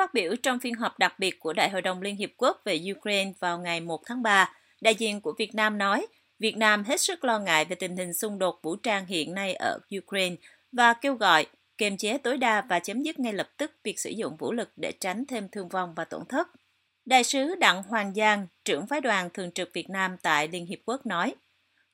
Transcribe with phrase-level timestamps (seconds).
[0.00, 2.80] Phát biểu trong phiên họp đặc biệt của Đại hội đồng Liên Hiệp Quốc về
[2.96, 6.06] Ukraine vào ngày 1 tháng 3, đại diện của Việt Nam nói
[6.38, 9.54] Việt Nam hết sức lo ngại về tình hình xung đột vũ trang hiện nay
[9.54, 10.36] ở Ukraine
[10.72, 11.46] và kêu gọi
[11.78, 14.68] kiềm chế tối đa và chấm dứt ngay lập tức việc sử dụng vũ lực
[14.76, 16.48] để tránh thêm thương vong và tổn thất.
[17.04, 20.78] Đại sứ Đặng Hoàng Giang, trưởng phái đoàn thường trực Việt Nam tại Liên Hiệp
[20.86, 21.34] Quốc nói,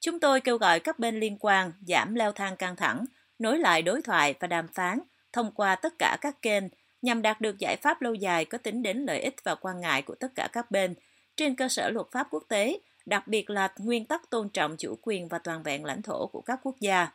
[0.00, 3.04] Chúng tôi kêu gọi các bên liên quan giảm leo thang căng thẳng,
[3.38, 4.98] nối lại đối thoại và đàm phán
[5.32, 6.64] thông qua tất cả các kênh
[7.06, 10.02] nhằm đạt được giải pháp lâu dài có tính đến lợi ích và quan ngại
[10.02, 10.94] của tất cả các bên
[11.36, 14.98] trên cơ sở luật pháp quốc tế, đặc biệt là nguyên tắc tôn trọng chủ
[15.02, 17.08] quyền và toàn vẹn lãnh thổ của các quốc gia.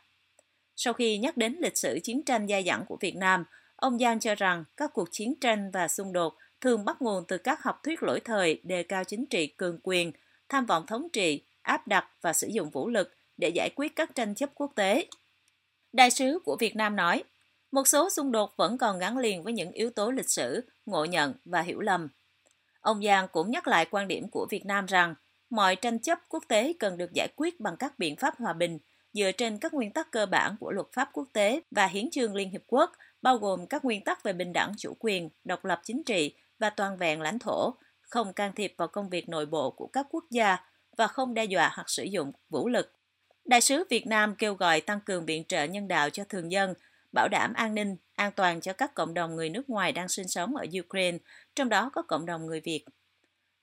[0.75, 4.19] Sau khi nhắc đến lịch sử chiến tranh dai dẳng của Việt Nam, ông Giang
[4.19, 7.79] cho rằng các cuộc chiến tranh và xung đột thường bắt nguồn từ các học
[7.83, 10.11] thuyết lỗi thời đề cao chính trị cường quyền,
[10.49, 14.15] tham vọng thống trị, áp đặt và sử dụng vũ lực để giải quyết các
[14.15, 15.05] tranh chấp quốc tế.
[15.93, 17.23] Đại sứ của Việt Nam nói,
[17.71, 21.05] một số xung đột vẫn còn gắn liền với những yếu tố lịch sử, ngộ
[21.05, 22.07] nhận và hiểu lầm.
[22.81, 25.15] Ông Giang cũng nhắc lại quan điểm của Việt Nam rằng
[25.49, 28.79] mọi tranh chấp quốc tế cần được giải quyết bằng các biện pháp hòa bình
[29.13, 32.35] dựa trên các nguyên tắc cơ bản của luật pháp quốc tế và hiến chương
[32.35, 35.81] Liên Hiệp Quốc, bao gồm các nguyên tắc về bình đẳng chủ quyền, độc lập
[35.83, 39.71] chính trị và toàn vẹn lãnh thổ, không can thiệp vào công việc nội bộ
[39.71, 40.57] của các quốc gia
[40.97, 42.91] và không đe dọa hoặc sử dụng vũ lực.
[43.45, 46.73] Đại sứ Việt Nam kêu gọi tăng cường viện trợ nhân đạo cho thường dân,
[47.11, 50.27] bảo đảm an ninh, an toàn cho các cộng đồng người nước ngoài đang sinh
[50.27, 51.17] sống ở Ukraine,
[51.55, 52.85] trong đó có cộng đồng người Việt.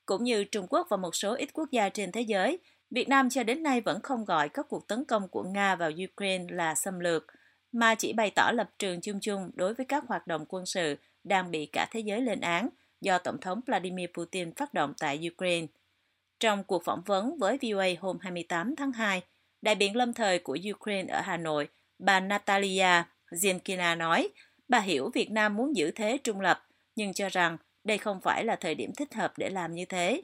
[0.06, 2.58] Cũng như Trung Quốc và một số ít quốc gia trên thế giới,
[2.90, 5.90] Việt Nam cho đến nay vẫn không gọi các cuộc tấn công của Nga vào
[6.10, 7.26] Ukraine là xâm lược,
[7.72, 10.96] mà chỉ bày tỏ lập trường chung chung đối với các hoạt động quân sự
[11.24, 12.68] đang bị cả thế giới lên án
[13.00, 15.66] do Tổng thống Vladimir Putin phát động tại Ukraine.
[16.40, 19.22] Trong cuộc phỏng vấn với VOA hôm 28 tháng 2,
[19.62, 24.28] đại biện lâm thời của Ukraine ở Hà Nội, bà Natalia Zienkina nói,
[24.68, 28.44] bà hiểu Việt Nam muốn giữ thế trung lập, nhưng cho rằng đây không phải
[28.44, 30.22] là thời điểm thích hợp để làm như thế.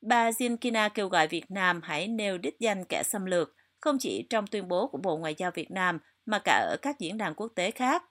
[0.00, 4.26] Bà Zienkina kêu gọi Việt Nam hãy nêu đích danh kẻ xâm lược, không chỉ
[4.30, 7.34] trong tuyên bố của Bộ Ngoại giao Việt Nam mà cả ở các diễn đàn
[7.34, 8.04] quốc tế khác.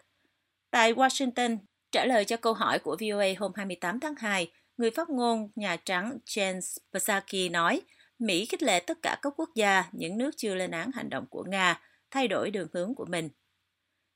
[0.72, 1.58] Tại Washington,
[1.92, 5.78] trả lời cho câu hỏi của VOA hôm 28 tháng 2, người phát ngôn Nhà
[5.86, 7.82] Trắng James Psaki nói,
[8.20, 11.26] Mỹ khích lệ tất cả các quốc gia, những nước chưa lên án hành động
[11.30, 13.30] của Nga, thay đổi đường hướng của mình.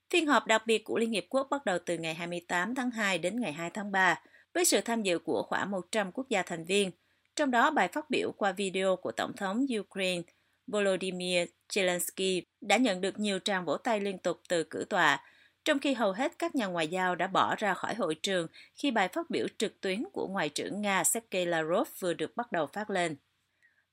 [0.09, 3.17] Phiên họp đặc biệt của Liên Hiệp Quốc bắt đầu từ ngày 28 tháng 2
[3.17, 4.21] đến ngày 2 tháng 3,
[4.53, 6.91] với sự tham dự của khoảng 100 quốc gia thành viên,
[7.35, 10.21] trong đó bài phát biểu qua video của Tổng thống Ukraine
[10.67, 15.25] Volodymyr Zelensky đã nhận được nhiều tràng vỗ tay liên tục từ cử tòa,
[15.65, 18.91] trong khi hầu hết các nhà ngoại giao đã bỏ ra khỏi hội trường khi
[18.91, 22.67] bài phát biểu trực tuyến của Ngoại trưởng Nga Sergei Lavrov vừa được bắt đầu
[22.73, 23.15] phát lên.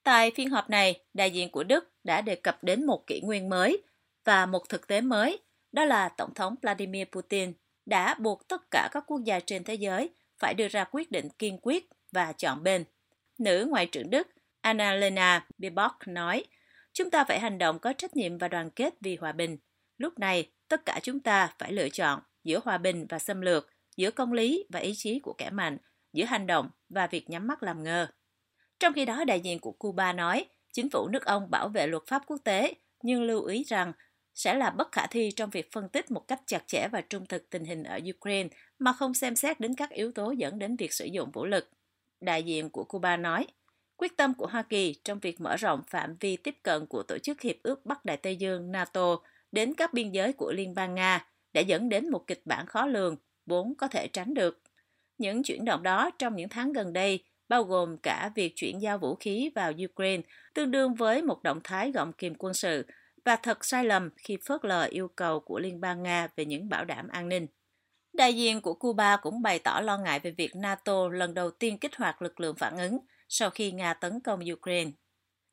[0.03, 3.49] Tại phiên họp này, đại diện của Đức đã đề cập đến một kỷ nguyên
[3.49, 3.83] mới
[4.25, 5.39] và một thực tế mới,
[5.77, 7.53] đó là Tổng thống Vladimir Putin
[7.87, 11.29] đã buộc tất cả các quốc gia trên thế giới phải đưa ra quyết định
[11.39, 12.85] kiên quyết và chọn bên.
[13.39, 14.29] Nữ Ngoại trưởng Đức
[14.61, 16.45] Annalena Baerbock nói,
[16.93, 19.59] chúng ta phải hành động có trách nhiệm và đoàn kết vì hòa bình.
[19.99, 23.71] Lúc này, tất cả chúng ta phải lựa chọn giữa hòa bình và xâm lược,
[23.97, 25.79] giữa công lý và ý chí của kẻ mạnh,
[26.13, 28.07] giữa hành động và việc nhắm mắt làm ngơ.
[28.81, 32.03] Trong khi đó, đại diện của Cuba nói, chính phủ nước ông bảo vệ luật
[32.07, 33.93] pháp quốc tế, nhưng lưu ý rằng
[34.37, 37.27] sẽ là bất khả thi trong việc phân tích một cách chặt chẽ và trung
[37.27, 38.49] thực tình hình ở Ukraine
[38.79, 41.71] mà không xem xét đến các yếu tố dẫn đến việc sử dụng vũ lực.
[42.21, 43.47] Đại diện của Cuba nói,
[43.97, 47.19] quyết tâm của Hoa Kỳ trong việc mở rộng phạm vi tiếp cận của Tổ
[47.19, 49.19] chức Hiệp ước Bắc Đại Tây Dương NATO
[49.53, 52.87] đến các biên giới của Liên bang Nga đã dẫn đến một kịch bản khó
[52.87, 53.17] lường,
[53.47, 54.63] vốn có thể tránh được.
[55.19, 58.99] Những chuyển động đó trong những tháng gần đây bao gồm cả việc chuyển giao
[58.99, 60.23] vũ khí vào Ukraine,
[60.55, 62.87] tương đương với một động thái gọng kìm quân sự
[63.27, 66.69] và thật sai lầm khi phớt lờ yêu cầu của Liên bang Nga về những
[66.69, 67.47] bảo đảm an ninh.
[68.13, 71.79] Đại diện của Cuba cũng bày tỏ lo ngại về việc NATO lần đầu tiên
[71.79, 72.99] kích hoạt lực lượng phản ứng
[73.29, 74.91] sau khi Nga tấn công Ukraine.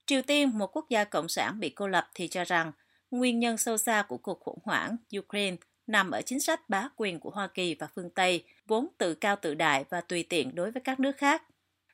[0.06, 2.72] Triều Tiên, một quốc gia cộng sản bị cô lập thì cho rằng
[3.12, 5.58] nguyên nhân sâu xa của cuộc khủng hoảng Ukraine
[5.88, 9.36] nằm ở chính sách bá quyền của Hoa Kỳ và phương Tây, vốn tự cao
[9.36, 11.44] tự đại và tùy tiện đối với các nước khác.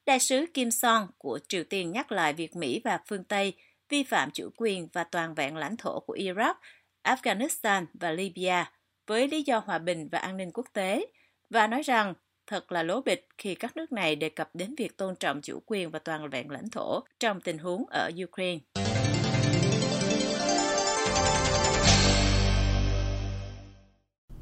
[0.05, 3.53] Đại sứ Kim Song của Triều Tiên nhắc lại việc Mỹ và phương Tây
[3.89, 6.53] vi phạm chủ quyền và toàn vẹn lãnh thổ của Iraq,
[7.03, 8.71] Afghanistan và Libya
[9.07, 11.05] với lý do hòa bình và an ninh quốc tế
[11.49, 12.13] và nói rằng
[12.47, 15.59] thật là lố bịch khi các nước này đề cập đến việc tôn trọng chủ
[15.65, 18.59] quyền và toàn vẹn lãnh thổ trong tình huống ở Ukraine.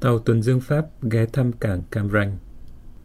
[0.00, 2.36] Tàu tuần dương Pháp ghé thăm cảng Cam Ranh.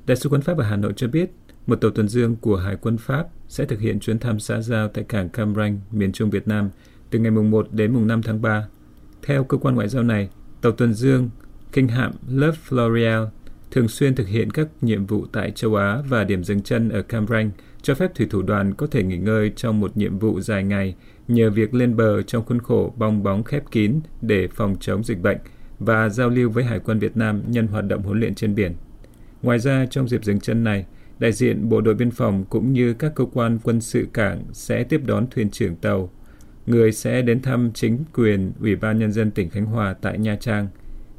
[0.05, 1.31] Đại sứ quán Pháp ở Hà Nội cho biết,
[1.67, 4.87] một tàu tuần dương của Hải quân Pháp sẽ thực hiện chuyến thăm xã giao
[4.87, 6.69] tại cảng Cam Ranh, miền Trung Việt Nam
[7.09, 8.67] từ ngày mùng 1 đến mùng 5 tháng 3.
[9.21, 10.29] Theo cơ quan ngoại giao này,
[10.61, 11.29] tàu tuần dương
[11.71, 13.27] kinh hạm Love Floreal
[13.71, 17.01] thường xuyên thực hiện các nhiệm vụ tại châu Á và điểm dừng chân ở
[17.01, 17.51] Cam Ranh
[17.81, 20.95] cho phép thủy thủ đoàn có thể nghỉ ngơi trong một nhiệm vụ dài ngày
[21.27, 25.21] nhờ việc lên bờ trong khuôn khổ bong bóng khép kín để phòng chống dịch
[25.21, 25.37] bệnh
[25.79, 28.73] và giao lưu với Hải quân Việt Nam nhân hoạt động huấn luyện trên biển.
[29.41, 30.85] Ngoài ra, trong dịp dừng chân này,
[31.23, 34.83] đại diện Bộ đội Biên phòng cũng như các cơ quan quân sự cảng sẽ
[34.83, 36.09] tiếp đón thuyền trưởng tàu.
[36.65, 40.35] Người sẽ đến thăm chính quyền Ủy ban Nhân dân tỉnh Khánh Hòa tại Nha
[40.35, 40.67] Trang.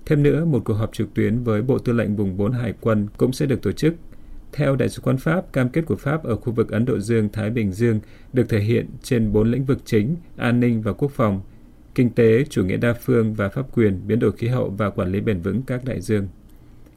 [0.07, 3.07] Thêm nữa, một cuộc họp trực tuyến với Bộ Tư lệnh Vùng 4 Hải quân
[3.17, 3.95] cũng sẽ được tổ chức.
[4.53, 7.51] Theo Đại sứ quán Pháp, cam kết của Pháp ở khu vực Ấn Độ Dương-Thái
[7.51, 8.01] Bình Dương
[8.33, 11.41] được thể hiện trên bốn lĩnh vực chính, an ninh và quốc phòng,
[11.95, 15.13] kinh tế, chủ nghĩa đa phương và pháp quyền, biến đổi khí hậu và quản
[15.13, 16.29] lý bền vững các đại dương.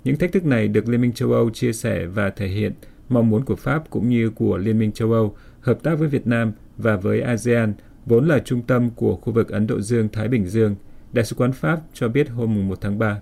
[0.04, 2.74] Những thách thức này được Liên minh châu Âu chia sẻ và thể hiện
[3.09, 6.27] mong muốn của Pháp cũng như của Liên minh châu Âu hợp tác với Việt
[6.27, 7.74] Nam và với ASEAN,
[8.06, 10.75] vốn là trung tâm của khu vực Ấn Độ Dương-Thái Bình Dương,
[11.13, 13.19] Đại sứ quán Pháp cho biết hôm 1 tháng 3.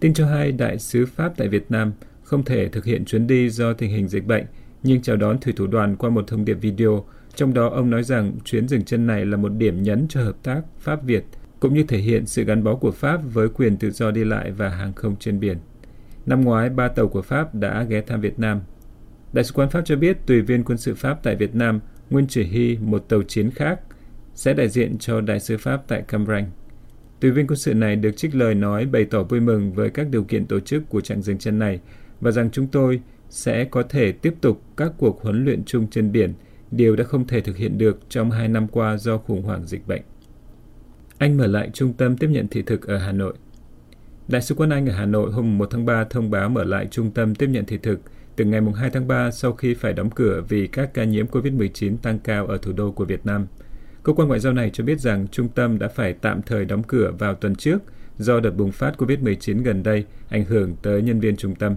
[0.00, 1.92] Tin cho hay Đại sứ Pháp tại Việt Nam
[2.22, 4.44] không thể thực hiện chuyến đi do tình hình dịch bệnh,
[4.82, 7.04] nhưng chào đón thủy thủ đoàn qua một thông điệp video.
[7.34, 10.36] Trong đó ông nói rằng chuyến dừng chân này là một điểm nhấn cho hợp
[10.42, 11.24] tác Pháp-Việt,
[11.60, 14.50] cũng như thể hiện sự gắn bó của Pháp với quyền tự do đi lại
[14.50, 15.58] và hàng không trên biển.
[16.26, 18.60] Năm ngoái, ba tàu của Pháp đã ghé thăm Việt Nam.
[19.36, 21.80] Đại sứ quán Pháp cho biết tùy viên quân sự Pháp tại Việt Nam,
[22.10, 23.80] nguyên chỉ Hy, một tàu chiến khác,
[24.34, 26.50] sẽ đại diện cho đại sứ Pháp tại Cam Ranh.
[27.20, 30.08] Tùy viên quân sự này được trích lời nói bày tỏ vui mừng với các
[30.10, 31.80] điều kiện tổ chức của trạng dừng chân này
[32.20, 33.00] và rằng chúng tôi
[33.30, 36.32] sẽ có thể tiếp tục các cuộc huấn luyện chung trên biển,
[36.70, 39.86] điều đã không thể thực hiện được trong hai năm qua do khủng hoảng dịch
[39.86, 40.02] bệnh.
[41.18, 43.34] Anh mở lại trung tâm tiếp nhận thị thực ở Hà Nội.
[44.28, 46.88] Đại sứ quán Anh ở Hà Nội hôm 1 tháng 3 thông báo mở lại
[46.90, 48.00] trung tâm tiếp nhận thị thực
[48.36, 51.96] từ ngày 2 tháng 3 sau khi phải đóng cửa vì các ca nhiễm COVID-19
[51.96, 53.46] tăng cao ở thủ đô của Việt Nam.
[54.02, 56.82] Cơ quan ngoại giao này cho biết rằng trung tâm đã phải tạm thời đóng
[56.82, 57.78] cửa vào tuần trước
[58.18, 61.74] do đợt bùng phát COVID-19 gần đây ảnh hưởng tới nhân viên trung tâm.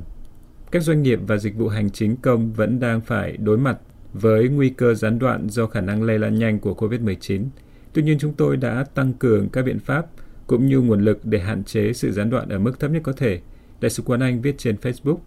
[0.72, 3.78] Các doanh nghiệp và dịch vụ hành chính công vẫn đang phải đối mặt
[4.14, 7.46] với nguy cơ gián đoạn do khả năng lây lan nhanh của COVID-19.
[7.94, 10.06] Tuy nhiên chúng tôi đã tăng cường các biện pháp
[10.48, 13.12] cũng như nguồn lực để hạn chế sự gián đoạn ở mức thấp nhất có
[13.12, 13.40] thể,
[13.82, 15.18] Đại sứ quán Anh viết trên Facebook.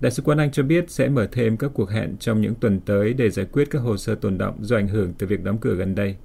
[0.00, 2.80] Đại sứ quán Anh cho biết sẽ mở thêm các cuộc hẹn trong những tuần
[2.80, 5.58] tới để giải quyết các hồ sơ tồn động do ảnh hưởng từ việc đóng
[5.58, 6.16] cửa gần đây.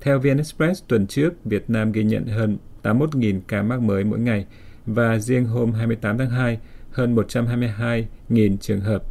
[0.00, 4.18] Theo VN Express, tuần trước, Việt Nam ghi nhận hơn 81.000 ca mắc mới mỗi
[4.18, 4.46] ngày
[4.86, 6.58] và riêng hôm 28 tháng 2,
[6.90, 9.02] hơn 122.000 trường hợp.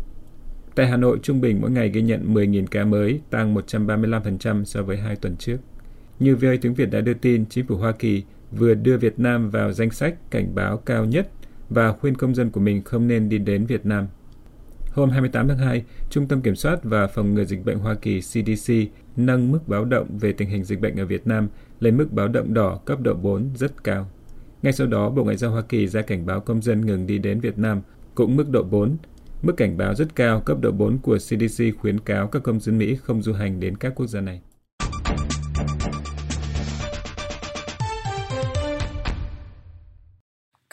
[0.75, 4.83] Tại Hà Nội, trung bình mỗi ngày ghi nhận 10.000 ca mới, tăng 135% so
[4.83, 5.57] với hai tuần trước.
[6.19, 9.49] Như VOA tiếng Việt đã đưa tin, chính phủ Hoa Kỳ vừa đưa Việt Nam
[9.49, 11.27] vào danh sách cảnh báo cao nhất
[11.69, 14.07] và khuyên công dân của mình không nên đi đến Việt Nam.
[14.91, 18.21] Hôm 28 tháng 2, Trung tâm Kiểm soát và Phòng ngừa Dịch bệnh Hoa Kỳ
[18.21, 18.73] CDC
[19.15, 21.47] nâng mức báo động về tình hình dịch bệnh ở Việt Nam
[21.79, 24.09] lên mức báo động đỏ cấp độ 4 rất cao.
[24.61, 27.17] Ngay sau đó, Bộ Ngoại giao Hoa Kỳ ra cảnh báo công dân ngừng đi
[27.17, 27.81] đến Việt Nam,
[28.15, 28.97] cũng mức độ 4.
[29.41, 32.77] Mức cảnh báo rất cao cấp độ 4 của CDC khuyến cáo các công dân
[32.77, 34.41] Mỹ không du hành đến các quốc gia này.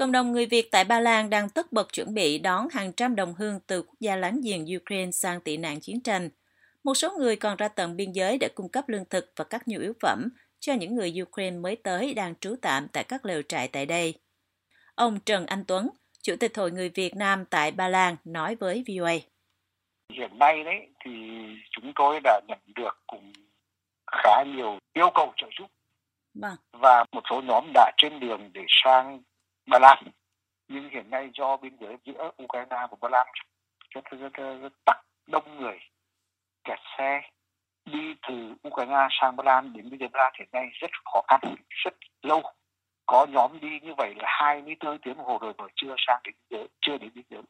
[0.00, 3.17] Cộng đồng người Việt tại Ba Lan đang tất bật chuẩn bị đón hàng trăm
[3.17, 6.29] đồng hương từ quốc gia láng giềng Ukraine sang tị nạn chiến tranh.
[6.85, 9.69] Một số người còn ra tận biên giới để cung cấp lương thực và các
[9.69, 10.29] nhu yếu phẩm
[10.61, 14.14] cho những người Ukraine mới tới đang trú tạm tại các lều trại tại đây.
[14.94, 15.88] Ông Trần Anh Tuấn,
[16.23, 19.14] Chủ tịch Hội người Việt Nam tại Ba Lan nói với VOA.
[20.12, 21.10] Hiện nay đấy thì
[21.70, 23.32] chúng tôi đã nhận được cùng
[24.13, 25.67] khá nhiều yêu cầu trợ giúp
[26.34, 26.56] vâng.
[26.72, 29.22] và một số nhóm đã trên đường để sang
[29.70, 30.05] Ba Lan.
[30.69, 33.27] Nhưng hiện nay do biên giới giữa Ukraine và Ba Lan
[33.91, 34.96] rất rất, rất, rất tắc
[35.27, 35.79] đông người
[36.65, 37.20] kẹt xe
[37.84, 39.72] đi từ Ukraine sang Ba Lan.
[39.72, 42.43] Đến biên giới Ba Lan hiện nay rất khó khăn rất lâu.
[43.06, 46.34] Có nhóm đi như vậy là 24 tiếng đồng hồ rồi mà chưa sang đến
[46.50, 47.43] biên giới chưa đến biên giới.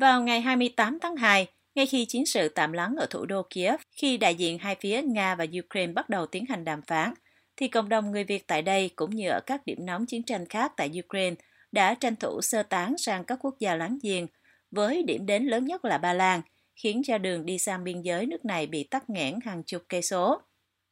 [0.00, 3.80] Vào ngày 28 tháng 2 ngay khi chiến sự tạm lắng ở thủ đô Kiev,
[3.90, 7.14] khi đại diện hai phía Nga và Ukraine bắt đầu tiến hành đàm phán,
[7.56, 10.46] thì cộng đồng người Việt tại đây cũng như ở các điểm nóng chiến tranh
[10.46, 11.36] khác tại Ukraine
[11.72, 14.26] đã tranh thủ sơ tán sang các quốc gia láng giềng,
[14.70, 16.42] với điểm đến lớn nhất là Ba Lan,
[16.76, 20.02] khiến cho đường đi sang biên giới nước này bị tắc nghẽn hàng chục cây
[20.02, 20.42] số.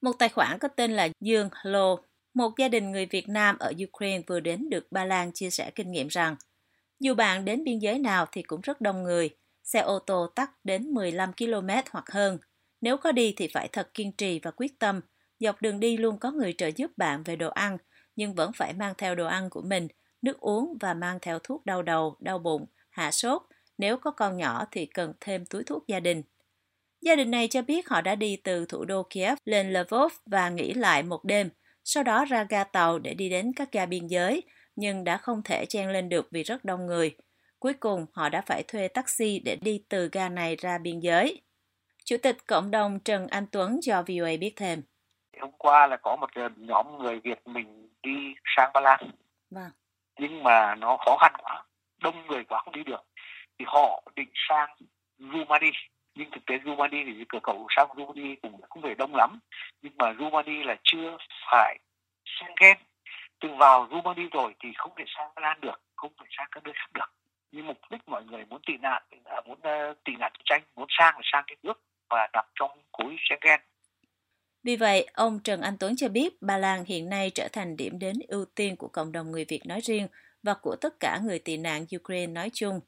[0.02, 1.98] Một tài khoản có tên là Dương Lô,
[2.34, 5.70] một gia đình người Việt Nam ở Ukraine vừa đến được Ba Lan chia sẻ
[5.74, 6.36] kinh nghiệm rằng,
[7.00, 9.30] dù bạn đến biên giới nào thì cũng rất đông người,
[9.64, 12.38] xe ô tô tắc đến 15 km hoặc hơn.
[12.80, 15.00] Nếu có đi thì phải thật kiên trì và quyết tâm,
[15.42, 17.78] dọc đường đi luôn có người trợ giúp bạn về đồ ăn,
[18.16, 19.88] nhưng vẫn phải mang theo đồ ăn của mình,
[20.22, 23.42] nước uống và mang theo thuốc đau đầu, đau bụng, hạ sốt.
[23.78, 26.22] Nếu có con nhỏ thì cần thêm túi thuốc gia đình.
[27.00, 30.48] Gia đình này cho biết họ đã đi từ thủ đô Kiev lên Lvov và
[30.50, 31.50] nghỉ lại một đêm,
[31.84, 34.42] sau đó ra ga tàu để đi đến các ga biên giới,
[34.76, 37.16] nhưng đã không thể chen lên được vì rất đông người.
[37.58, 41.40] Cuối cùng, họ đã phải thuê taxi để đi từ ga này ra biên giới.
[42.04, 44.82] Chủ tịch cộng đồng Trần Anh Tuấn cho VOA biết thêm.
[45.42, 49.10] Hôm qua là có một nhóm người Việt mình đi sang Ba Lan.
[49.50, 49.70] Vâng.
[50.18, 51.64] Nhưng mà nó khó khăn quá,
[52.02, 53.04] đông người quá không đi được.
[53.58, 54.76] Thì họ định sang
[55.18, 55.70] Rumani.
[56.14, 59.38] Nhưng thực tế Rumani thì cửa khẩu sang Rumani cũng không về đông lắm.
[59.82, 61.16] Nhưng mà Rumani là chưa
[61.50, 61.78] phải
[62.24, 62.76] Schengen.
[63.40, 66.64] Từ vào Rumani rồi thì không thể sang Ba Lan được, không thể sang các
[66.64, 67.12] nước khác được
[67.52, 70.86] nhưng mục đích mọi người muốn tị nạn à, muốn uh, tị nạn tranh muốn
[70.98, 71.80] sang là sang cái nước
[72.10, 73.60] và nằm trong khối Schengen
[74.62, 77.98] vì vậy, ông Trần Anh Tuấn cho biết Ba Lan hiện nay trở thành điểm
[77.98, 80.06] đến ưu tiên của cộng đồng người Việt nói riêng
[80.42, 82.80] và của tất cả người tị nạn Ukraine nói chung.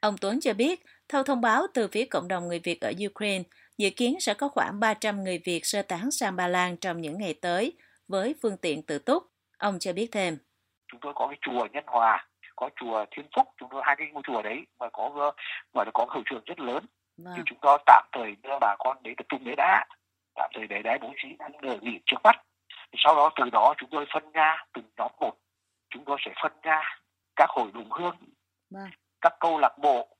[0.00, 3.44] Ông Tuấn cho biết, theo thông báo từ phía cộng đồng người Việt ở Ukraine,
[3.78, 7.18] dự kiến sẽ có khoảng 300 người Việt sơ tán sang Ba Lan trong những
[7.18, 7.72] ngày tới
[8.08, 9.22] với phương tiện tự túc.
[9.58, 10.38] Ông cho biết thêm.
[10.88, 14.06] Chúng tôi có cái chùa Nhân Hòa có chùa Thiên Phúc chúng tôi hai cái
[14.12, 15.32] ngôi chùa đấy và có
[15.72, 17.34] gọi là có hậu trường rất lớn vâng.
[17.36, 19.84] thì chúng tôi tạm thời đưa bà con đấy tập trung đấy đã
[20.36, 22.42] tạm thời để đấy bố trí ăn ở nghỉ trước mắt
[22.96, 25.36] sau đó từ đó chúng tôi phân ra từng nhóm một
[25.90, 26.82] chúng tôi sẽ phân ra
[27.36, 28.16] các hội đồng hương
[28.70, 28.90] vâng.
[29.20, 30.16] các câu lạc bộ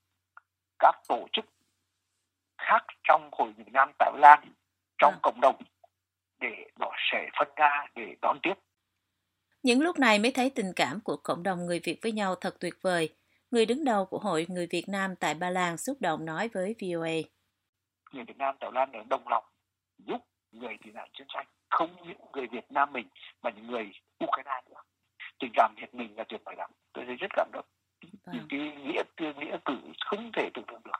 [0.79, 1.45] các tổ chức
[2.57, 4.39] khác trong hội Việt Nam tại Lan
[4.97, 5.19] trong vâng.
[5.23, 5.61] cộng đồng
[6.39, 8.53] để nó sẽ phân ra để đón tiếp
[9.63, 12.55] những lúc này mới thấy tình cảm của cộng đồng người Việt với nhau thật
[12.59, 13.09] tuyệt vời.
[13.51, 16.75] Người đứng đầu của Hội Người Việt Nam tại Ba Lan xúc động nói với
[16.81, 17.15] VOA.
[18.11, 19.43] Người Việt Nam tại Ba Lan đồng lòng
[20.07, 20.21] giúp
[20.51, 23.07] người tị nạn chiến tranh, không những người Việt Nam mình
[23.41, 23.91] mà những người
[24.23, 24.81] Ukraine nữa.
[25.39, 26.71] Tình cảm Việt mình là tuyệt vời lắm.
[26.93, 27.65] Tôi thấy rất cảm động.
[28.01, 28.35] Vâng.
[28.35, 30.91] Những cái nghĩa tương nghĩa cử không thể tưởng tượng được.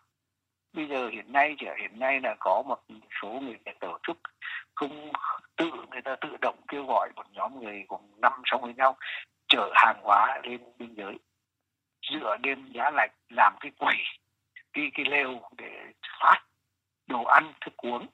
[0.74, 2.80] Bây giờ hiện nay chỉ hiện nay là có một
[3.22, 4.18] số người Việt tổ chức
[4.76, 5.12] không
[5.56, 8.98] tự người ta tự động kêu gọi một nhóm người cùng năm sống với nhau
[9.48, 11.18] chở hàng hóa lên biên giới
[12.12, 13.96] dựa đêm giá lạnh làm cái quầy
[14.74, 16.44] cái cái lều để phát
[17.08, 18.08] đồ ăn thức uống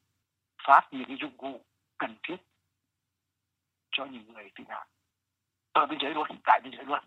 [0.68, 1.66] phát những dụng cụ
[1.98, 2.36] cần thiết
[3.92, 4.88] cho những người tị nạn.
[5.72, 7.00] Ở biên giới luôn tại biên giới luôn.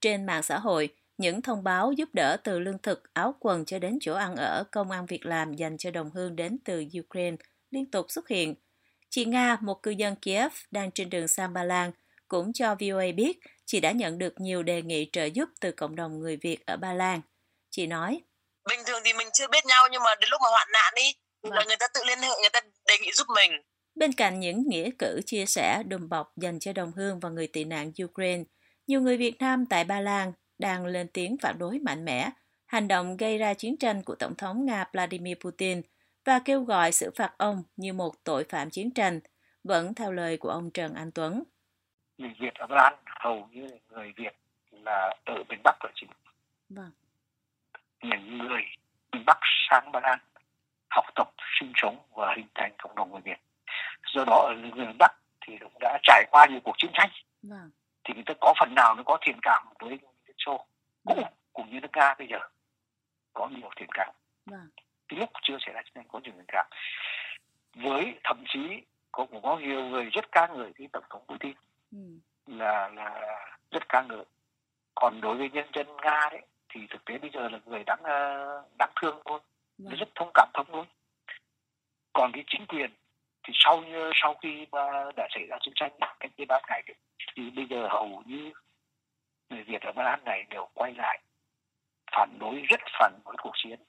[0.00, 3.78] Trên mạng xã hội những thông báo giúp đỡ từ lương thực, áo quần cho
[3.78, 7.36] đến chỗ ăn ở, công an việc làm dành cho đồng hương đến từ Ukraine
[7.70, 8.54] liên tục xuất hiện–
[9.10, 11.92] Chị Nga, một cư dân Kiev đang trên đường sang Ba Lan,
[12.28, 15.96] cũng cho VOA biết chị đã nhận được nhiều đề nghị trợ giúp từ cộng
[15.96, 17.20] đồng người Việt ở Ba Lan.
[17.70, 18.20] Chị nói,
[18.68, 21.14] Bình thường thì mình chưa biết nhau nhưng mà đến lúc mà hoạn nạn đi,
[21.42, 21.52] vâng.
[21.52, 23.52] là người ta tự liên hệ, người ta đề nghị giúp mình.
[23.94, 27.46] Bên cạnh những nghĩa cử chia sẻ đùm bọc dành cho đồng hương và người
[27.46, 28.44] tị nạn Ukraine,
[28.86, 32.30] nhiều người Việt Nam tại Ba Lan đang lên tiếng phản đối mạnh mẽ
[32.66, 35.82] hành động gây ra chiến tranh của Tổng thống Nga Vladimir Putin–
[36.28, 39.20] và kêu gọi xử phạt ông như một tội phạm chiến tranh,
[39.64, 41.42] vẫn theo lời của ông Trần Anh Tuấn.
[42.18, 44.36] Người Việt ở Ba Lan hầu như người Việt
[44.70, 46.10] là ở miền Bắc là chính.
[46.68, 46.90] Vâng.
[48.02, 48.62] Những người
[49.12, 49.38] miền Bắc
[49.70, 50.18] sang Ba Lan
[50.90, 51.30] học tập,
[51.60, 53.40] sinh sống và hình thành cộng đồng người Việt.
[54.14, 55.12] Do đó ở miền Bắc
[55.46, 57.10] thì cũng đã trải qua nhiều cuộc chiến tranh.
[57.42, 57.70] Vâng.
[58.04, 60.66] Thì người ta có phần nào nó có thiện cảm với Liên Xô
[61.04, 61.32] cũng vâng.
[61.52, 62.38] cũng như nước Nga bây giờ
[63.32, 64.14] có nhiều thiện cảm.
[64.46, 64.68] Vâng
[65.08, 66.66] cái lúc chưa xảy ra chiến tranh có nhiều tình cảm
[67.74, 71.52] với thậm chí có cũng có nhiều người rất ca ngợi cái tổng thống Putin
[71.92, 71.98] ừ.
[72.46, 73.38] là là
[73.70, 74.24] rất ca ngợi
[74.94, 78.02] còn đối với nhân dân nga đấy thì thực tế bây giờ là người đáng
[78.02, 79.40] ờ, đáng thương thôi
[79.78, 80.86] nó rất thông cảm thông luôn.
[82.12, 82.90] còn cái chính quyền
[83.42, 84.80] thì sau như, sau khi mà
[85.16, 86.82] đã xảy ra chiến tranh, cách đây ba ngày
[87.36, 88.52] thì bây giờ hầu như
[89.48, 91.18] người Việt ở Ba Lan này đều quay lại
[92.12, 93.80] phản đối, rất phản đối cuộc chiến,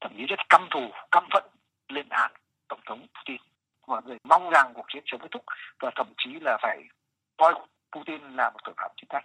[0.00, 1.44] thậm chí rất căm thù, căm phẫn
[1.88, 2.32] lên án
[2.68, 3.40] tổng thống Putin
[3.86, 5.44] mọi người mong rằng cuộc chiến sớm kết thúc
[5.80, 6.82] và thậm chí là phải
[7.36, 7.54] coi
[7.92, 9.24] Putin là một tội phạm chiến tranh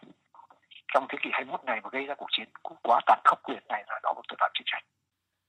[0.93, 3.63] trong thế kỷ 21 này mà gây ra cuộc chiến cũng quá tàn khốc, quyền
[3.69, 4.83] này là đó một tội phạm chiến tranh.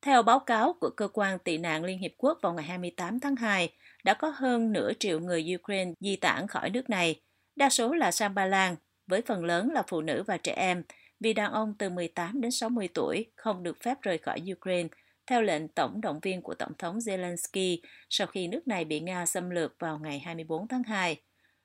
[0.02, 3.36] Theo báo cáo của Cơ quan tị nạn Liên Hiệp Quốc vào ngày 28 tháng
[3.36, 3.72] 2,
[4.04, 7.20] đã có hơn nửa triệu người Ukraine di tản khỏi nước này,
[7.56, 10.82] đa số là sang Ba Lan, với phần lớn là phụ nữ và trẻ em,
[11.20, 14.88] vì đàn ông từ 18 đến 60 tuổi không được phép rời khỏi Ukraine
[15.26, 17.78] theo lệnh tổng động viên của Tổng thống Zelensky
[18.10, 21.20] sau khi nước này bị Nga xâm lược vào ngày 24 tháng 2.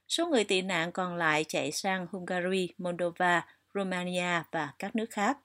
[0.08, 5.38] Số người tị nạn còn lại chạy sang Hungary, Moldova, Romania và các nước khác.